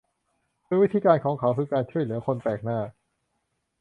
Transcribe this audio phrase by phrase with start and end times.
[0.65, 2.79] โดยวิธีการของเขาคือการช่วยเหลือคนแปลกหน้า